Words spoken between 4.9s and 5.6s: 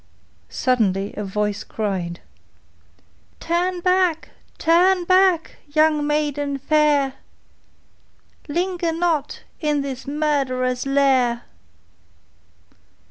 back,